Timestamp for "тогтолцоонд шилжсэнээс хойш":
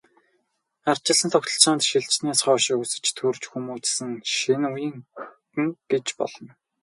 1.31-2.65